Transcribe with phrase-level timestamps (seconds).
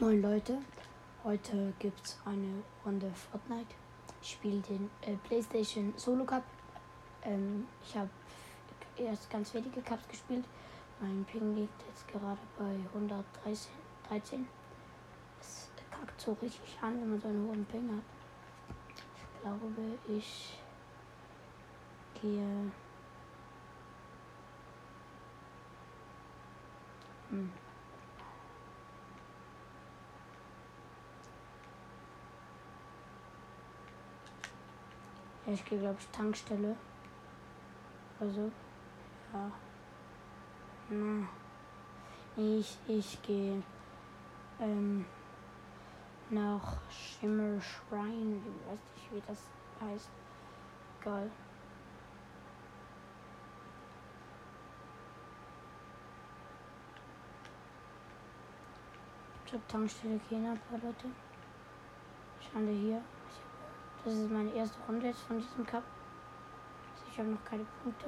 [0.00, 0.58] Moin Leute,
[1.24, 3.74] heute gibt es eine Runde Fortnite.
[4.22, 6.44] Ich spiele den äh, PlayStation Solo Cup.
[7.24, 8.08] Ähm, ich habe
[8.96, 10.44] erst ganz wenige Cups gespielt.
[11.00, 13.72] Mein Ping liegt jetzt gerade bei 113.
[14.08, 14.46] 13.
[15.40, 18.04] Es kackt so richtig an, wenn man so einen hohen Ping hat.
[19.16, 20.58] Ich glaube, ich
[22.22, 22.70] gehe.
[27.30, 27.50] Hm.
[35.52, 36.76] Ich gehe, glaube ich, Tankstelle.
[38.20, 38.50] Also,
[39.32, 39.50] ja.
[40.90, 41.28] Na.
[42.36, 43.62] Ich, ich gehe
[44.60, 45.04] ähm,
[46.30, 48.36] nach Shimmer Shrine.
[48.36, 49.42] Ich weiß nicht, wie das
[49.80, 50.10] heißt.
[51.00, 51.30] Geil.
[59.46, 61.06] Zur Tankstelle gehen ein paar Leute.
[62.40, 63.02] Schauen wir hier.
[64.04, 65.82] Das ist meine erste Runde jetzt von diesem Cup.
[66.94, 68.06] Also ich habe noch keine Punkte.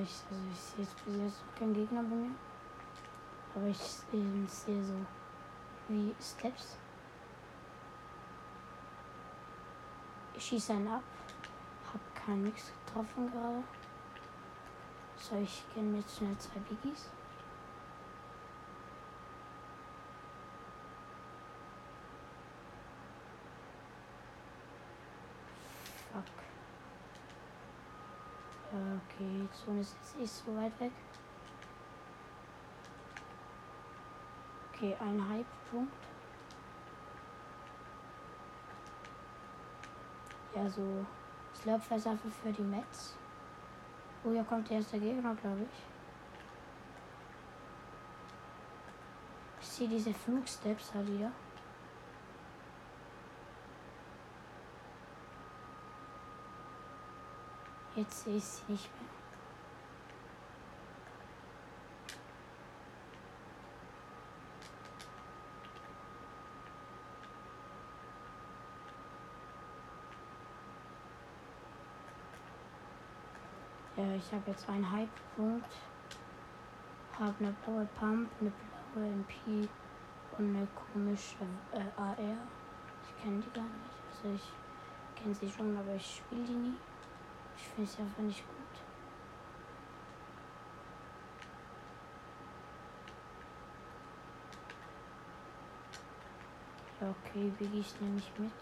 [0.00, 2.30] Ich, also ich sehe jetzt bis jetzt noch keinen Gegner bei mir.
[3.54, 4.94] Aber ich sehe so
[5.88, 6.76] wie Steps.
[10.34, 11.02] Ich schieße einen ab.
[11.92, 13.64] Hab kein nichts getroffen gerade.
[15.16, 17.08] So, ich kenne mir jetzt schnell zwei Biggies.
[26.12, 26.22] Fuck.
[28.70, 30.92] Okay, Zone ist jetzt nicht so weit weg.
[34.80, 35.92] Okay, ein Hype-Punkt.
[40.54, 41.04] Ja, so
[41.52, 43.16] Slurpfleischwaffe für die Mets.
[44.22, 45.82] Oh, hier kommt der erste Gegner, glaube ich.
[49.60, 51.32] Ich sehe diese Flugsteps da wieder.
[57.96, 59.08] Jetzt sehe ich sie nicht mehr.
[73.98, 75.66] Ja, ich habe jetzt einen Hype-Punkt.
[77.18, 78.52] Habe eine blaue Pump, eine
[78.92, 79.68] blaue MP
[80.36, 81.36] und eine komische
[81.72, 82.16] äh, AR.
[82.18, 84.24] Ich kenne die gar nicht.
[84.24, 86.74] Also ich kenne sie schon, aber ich spiele die nie.
[87.56, 88.54] Ich finde sie einfach nicht gut.
[97.00, 98.52] Ja, okay, Biggies nehme ich mit.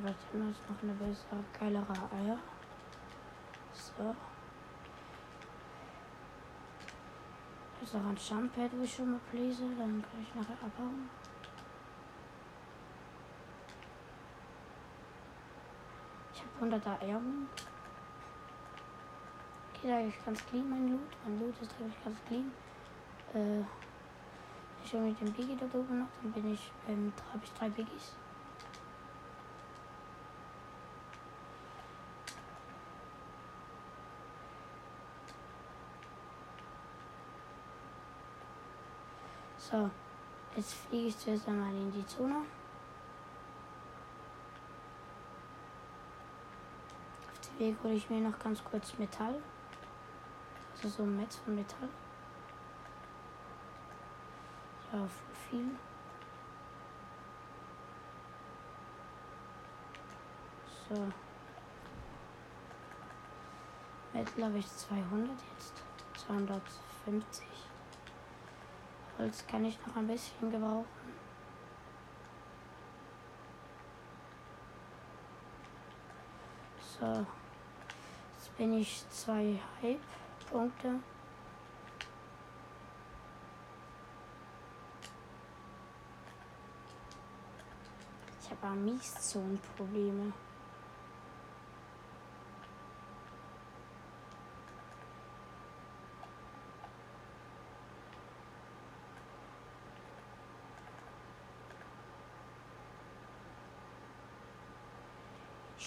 [0.00, 2.38] Das immer ist noch eine bessere, geilere Eier.
[3.74, 4.14] So.
[7.80, 9.64] Das ist auch ein Jumppad, wo ich schon mal pläse.
[9.76, 11.10] Dann kann ich nachher abhauen.
[16.32, 17.48] Ich habe 100er Erben.
[19.74, 21.16] Okay, da ich ganz clean mein Loot.
[21.24, 22.52] Mein Loot ist eigentlich ganz clean.
[23.34, 23.64] Äh,
[24.84, 26.08] ich habe mit dem Biggie da oben noch.
[26.22, 28.12] Dann bin ich, ähm, habe ich drei Biggies.
[39.70, 39.90] So,
[40.56, 42.36] jetzt fliege ich zuerst einmal in die Zone.
[47.30, 49.34] Auf dem Weg hole ich mir noch ganz kurz Metall.
[50.72, 51.88] Also so ein Metz von Metall.
[54.90, 55.06] Ja,
[55.50, 55.70] viel.
[60.88, 61.12] So.
[64.14, 65.82] Metal habe ich 200 jetzt.
[66.26, 67.57] 250.
[69.18, 70.86] Holz kann ich noch ein bisschen gebrauchen.
[77.00, 77.26] So.
[78.36, 81.00] Jetzt bin ich zwei Hype-Punkte.
[88.40, 90.32] Ich habe Amieszone-Probleme.
[90.32, 90.47] Ich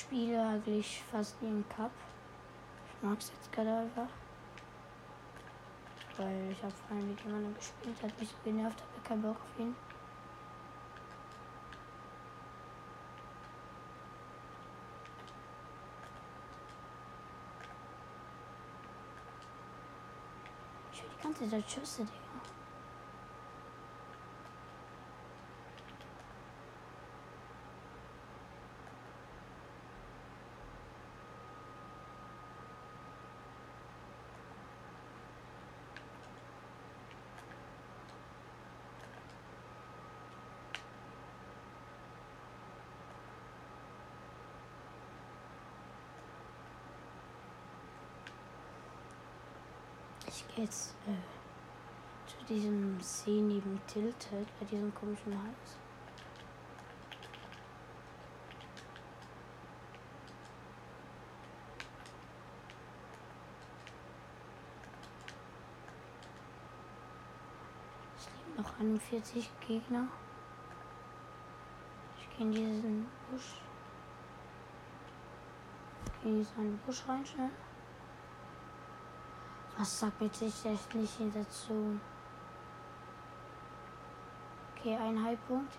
[0.00, 1.90] spiele eigentlich fast nie im Cup.
[3.02, 4.08] mag es jetzt gerade einfach.
[6.16, 9.58] Weil ich habe vorhin mit jemandem gespielt, hat mich so genervt, habe keinen Bock auf
[9.58, 9.74] ihn.
[20.92, 22.21] Ich höre die ganze Zeit Schüsse, Digga.
[50.34, 55.76] Ich gehe jetzt äh, zu diesem See neben Tilted, bei diesem komischen Haus.
[68.16, 70.08] Es liegen noch 41 Gegner.
[72.18, 73.56] Ich gehe in diesen Busch.
[76.06, 77.50] Ich gehe in diesen Busch rein schnell.
[79.78, 81.98] Was sagt bitte ich echt nicht dazu?
[84.76, 85.72] Okay, ein Halbpunkt.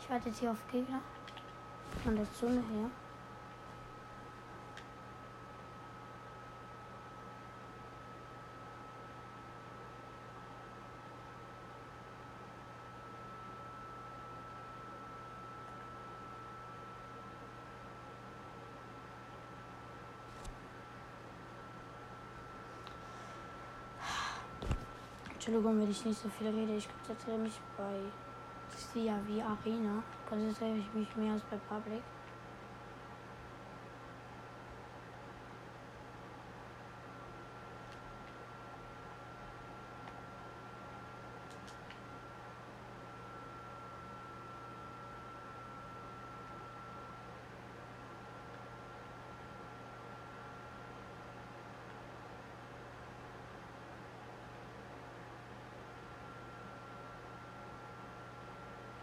[0.00, 1.00] Ich warte jetzt hier auf Gegner.
[2.04, 2.62] Von der Zone
[25.50, 26.76] Entschuldigung, wenn ich nicht so viel rede.
[26.76, 27.98] Ich konzentriere mich bei
[28.76, 30.00] Sia wie Arena.
[30.28, 32.02] Konzentriere ich mich mehr als bei Public.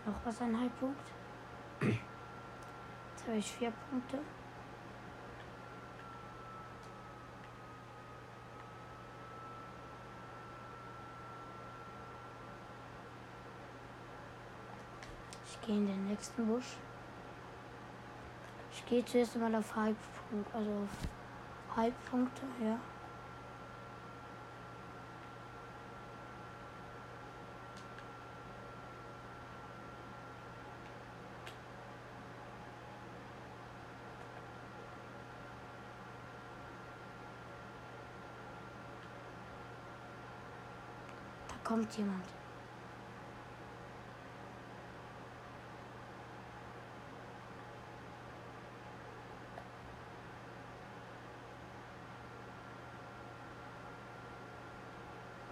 [0.07, 1.01] Noch was ein Halbpunkt.
[1.81, 4.19] Jetzt habe ich vier Punkte.
[15.45, 16.77] Ich gehe in den nächsten Busch.
[18.71, 22.79] Ich gehe zuerst mal auf Halbpunkt, also auf Halbpunkte, ja.
[41.67, 42.23] Kommt jemand.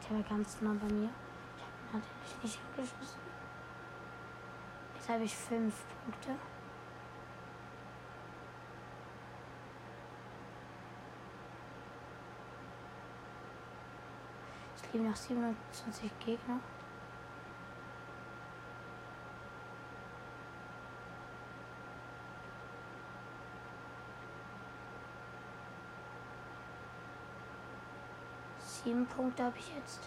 [0.10, 1.10] Der war ganz nah bei mir.
[1.58, 3.20] Ich habe natürlich nicht angeschossen.
[4.96, 6.55] Jetzt habe ich fünf Punkte.
[14.88, 16.60] Es leben noch 27 Gegner.
[28.60, 30.02] Sieben Punkte habe ich jetzt.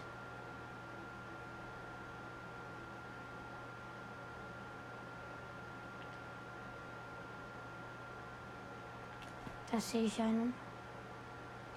[9.70, 10.54] Da sehe ich einen.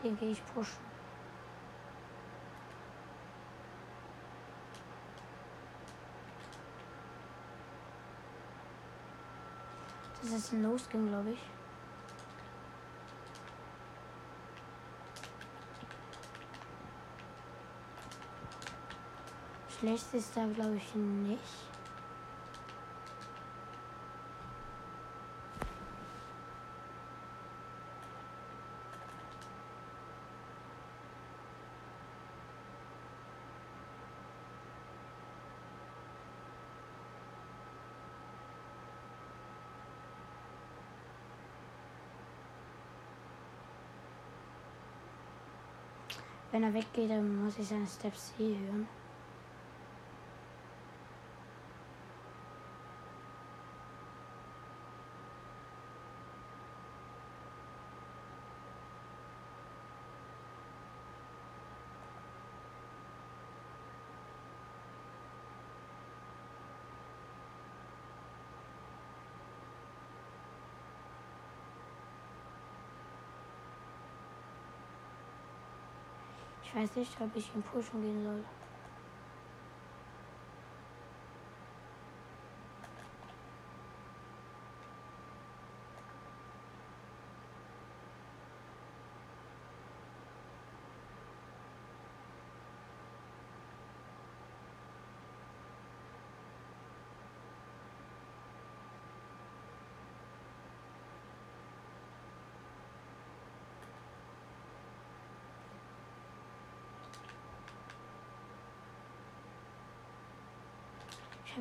[0.03, 0.90] Den gehe ich pushen.
[10.21, 11.39] Das ist ein Losging, glaube ich.
[19.79, 21.70] Schlecht ist da, glaube ich, nicht.
[46.51, 48.87] Wenn er weggeht, dann muss ich seine Steps eh hören.
[76.81, 78.43] Weiß nicht, ob ich in Pushen gehen soll.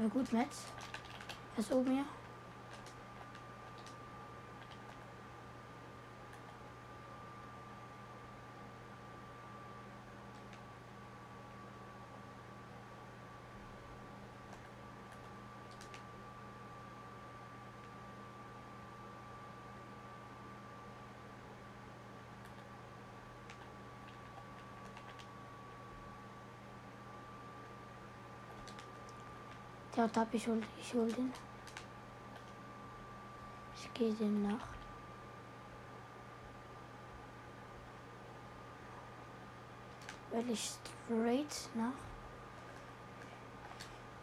[0.00, 0.62] Habe gut Metz.
[1.57, 2.04] Er ist oben hier.
[30.00, 31.30] Hat ab, ich hol, ich hol den.
[33.76, 34.66] Ich gehe dem nach.
[40.30, 41.92] Weil ich straight nach.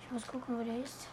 [0.02, 1.08] Ich muss gucken, wo der ist.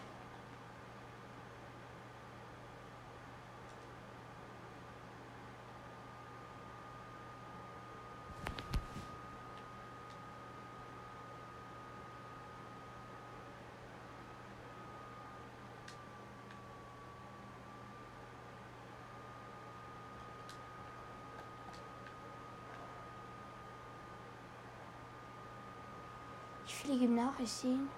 [27.25, 27.89] Ich fliege ihm nach, ich sehe ihn.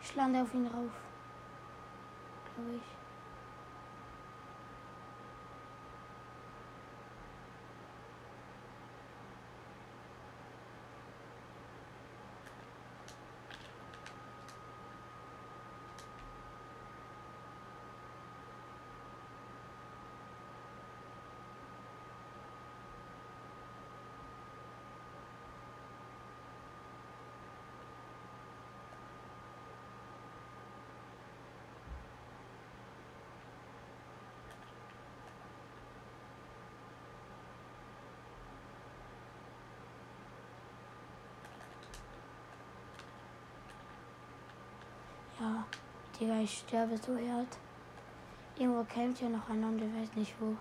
[0.00, 0.14] Ich
[46.18, 47.58] Digga, ich sterbe so hart.
[48.56, 50.56] Irgendwo kämpft ja noch einer und ich weiß nicht wo.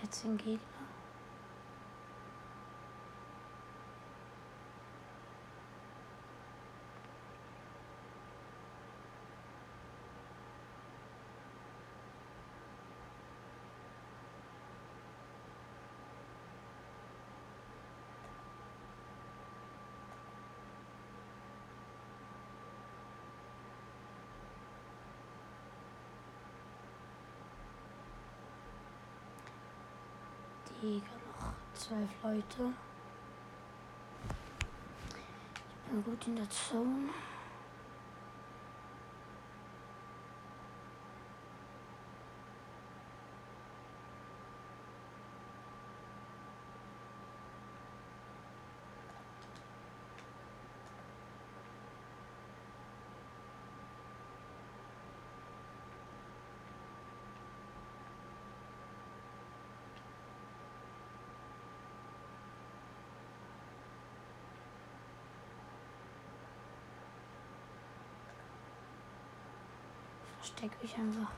[0.00, 0.79] Vierzehn Gegner.
[30.82, 31.04] Digga,
[31.40, 32.72] noch zwölf Leute.
[35.84, 37.10] Ich bin gut in der Zone.
[70.40, 71.30] Versteck mich einfach.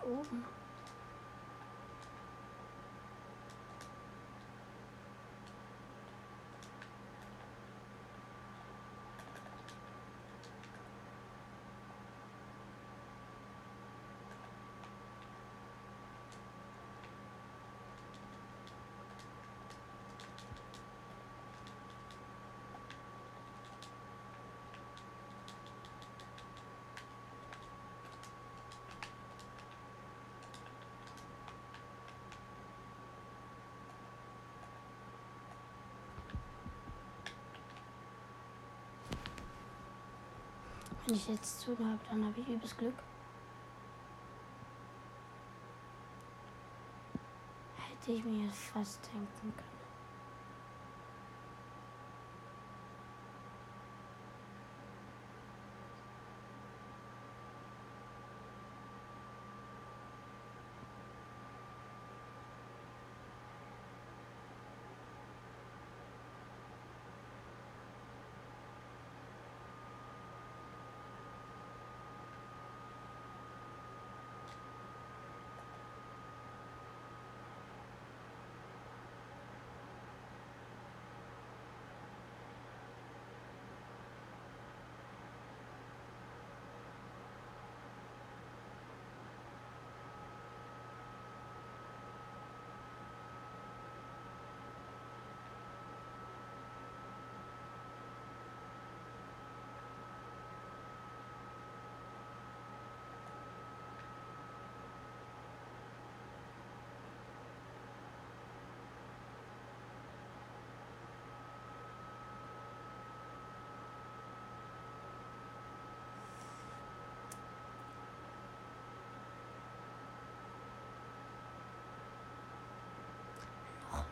[0.00, 0.44] Hier oben.
[41.08, 42.92] Wenn ich jetzt zu habe, dann habe ich übelst Glück.
[47.76, 49.67] Hätte ich mir fast denken können.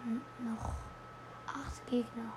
[0.06, 0.74] Noch
[1.46, 2.32] acht Gegner.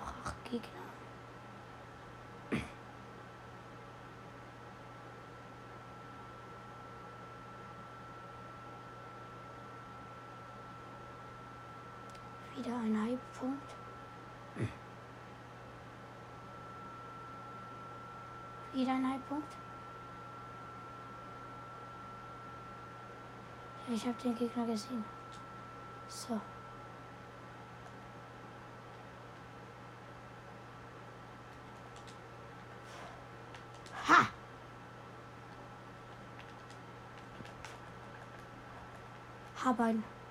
[0.00, 0.82] Noch acht Gegner.
[12.54, 13.74] Wieder ein Halbpunkt.
[18.74, 19.56] Wieder ein Halbpunkt.
[23.88, 25.02] Ich habe den Gegner gesehen.
[26.08, 26.38] So.
[39.64, 40.21] Hab einen.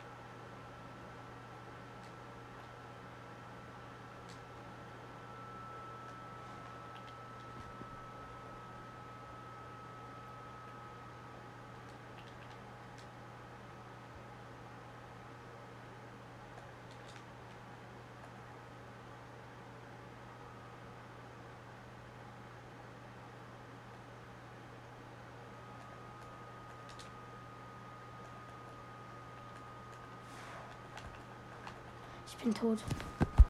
[32.42, 32.80] Ich bin tot.